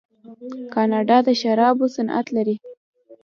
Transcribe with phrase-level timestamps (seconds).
[0.73, 2.55] کاناډا د شرابو صنعت لري.